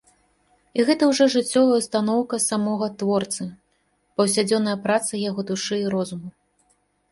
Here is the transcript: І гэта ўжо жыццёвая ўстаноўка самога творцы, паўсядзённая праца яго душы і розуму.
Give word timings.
І 0.77 0.85
гэта 0.87 1.03
ўжо 1.11 1.27
жыццёвая 1.33 1.77
ўстаноўка 1.81 2.39
самога 2.47 2.89
творцы, 3.03 3.43
паўсядзённая 4.17 4.77
праца 4.89 5.23
яго 5.29 5.41
душы 5.53 5.75
і 5.85 5.89
розуму. 5.99 6.29